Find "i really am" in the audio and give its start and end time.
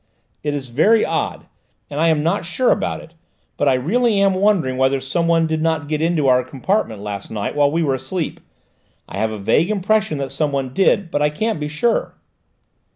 3.69-4.33